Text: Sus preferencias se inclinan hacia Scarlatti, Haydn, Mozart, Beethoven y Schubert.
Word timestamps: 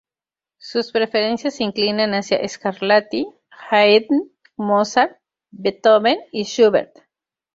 Sus 0.57 0.91
preferencias 0.91 1.53
se 1.53 1.63
inclinan 1.63 2.15
hacia 2.15 2.39
Scarlatti, 2.49 3.27
Haydn, 3.51 4.31
Mozart, 4.57 5.19
Beethoven 5.51 6.17
y 6.31 6.45
Schubert. 6.45 6.97